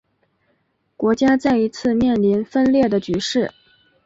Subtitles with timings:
[0.97, 3.51] 国家再一次面临分裂的局势。